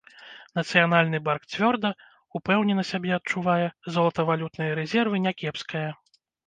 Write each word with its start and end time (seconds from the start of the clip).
Нацыянальны 0.59 1.19
банк 1.27 1.43
цвёрда, 1.55 1.91
упэўнена 2.39 2.87
сябе 2.95 3.11
адчувае, 3.21 3.69
золатавалютныя 3.95 4.71
рэзервы 4.83 5.27
някепская. 5.29 5.89